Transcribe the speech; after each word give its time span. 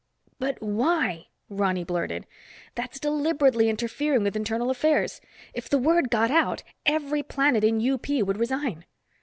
"But 0.39 0.59
why," 0.63 1.27
Ronny 1.47 1.83
blurted. 1.83 2.25
"That's 2.73 2.99
deliberately 2.99 3.69
interfering 3.69 4.23
with 4.23 4.35
internal 4.35 4.71
affairs. 4.71 5.21
If 5.53 5.69
the 5.69 5.77
word 5.77 6.09
got 6.09 6.31
out, 6.31 6.63
every 6.87 7.21
planet 7.21 7.63
in 7.63 7.87
UP 7.87 8.09
would 8.25 8.39
resign." 8.39 8.85